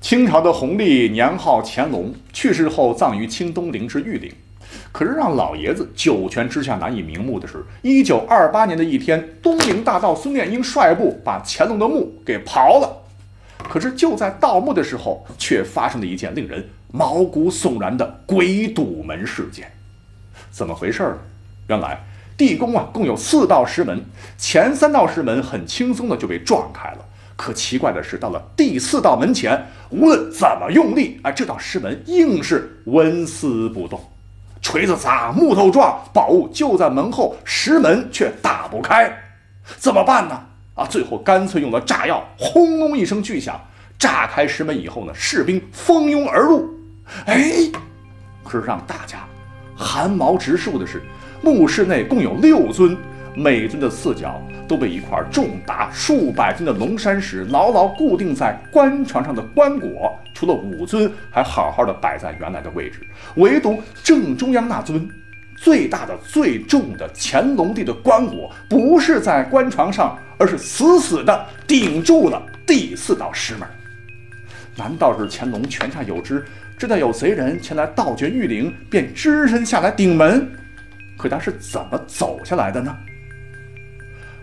[0.00, 4.32] 清朝的弘历年号乾隆，去世后葬于清东陵之玉陵。
[4.92, 13.02] 可是让老爷子九泉之下难以瞑目的是，一九二八年的一天，东陵大盗孙殿英率部把乾隆的墓给刨了。
[13.68, 19.70] 可是就在盗墓的时候，却发生了一件令人毛骨悚然的鬼堵门事件。
[20.50, 21.18] 怎么回事呢？
[21.68, 22.02] 原来
[22.38, 24.02] 地宫啊共有四道石门，
[24.38, 27.04] 前三道石门很轻松的就被撞开了。
[27.40, 29.58] 可奇怪的是，到了第四道门前，
[29.88, 33.98] 无论怎么用力，啊，这道石门硬是纹丝不动。
[34.60, 39.10] 锤子砸，木头撞，宝物就在门后，石门却打不开，
[39.78, 40.38] 怎么办呢？
[40.74, 43.58] 啊，最后干脆用了炸药，轰隆一声巨响，
[43.98, 46.68] 炸开石门以后呢，士兵蜂拥而入。
[47.24, 47.42] 哎，
[48.44, 49.20] 可是让大家
[49.74, 51.02] 寒毛直竖的是，
[51.40, 52.94] 墓室内共有六尊。
[53.40, 63.00] 每尊的四角都被一块重达数百斤的龙山石牢牢固定在棺床上的棺椁，除了五尊还好好的摆在原来的位置，
[63.36, 65.08] 唯独正中央那尊
[65.56, 73.66] 最大的、最重的乾隆帝的棺椁不是在棺床上，而是死死的顶住了第四道石门。
[74.76, 76.44] 难道是乾隆泉下有知，
[76.76, 80.46] 知道有贼人前来盗掘玉陵，便只身下来顶门？
[81.16, 82.94] 可他是怎么走下来的呢？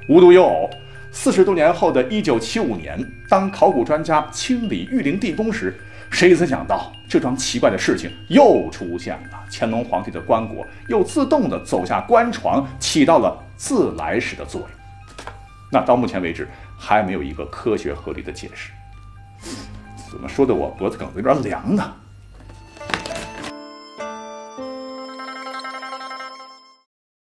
[0.07, 0.69] 无独有偶，
[1.11, 5.77] 四十多年后的一九七五年，当考古专家清理玉陵地宫时，
[6.09, 9.43] 谁曾想到这桩奇怪的事情又出现了？
[9.51, 14.69] 乾隆皇帝的棺椁又自动的走下棺床，起到了自来石的作用。
[15.69, 16.47] 那到目前为止，
[16.77, 18.71] 还没有一个科学合理的解释。
[20.09, 21.93] 怎么说的我脖子梗子有点凉呢？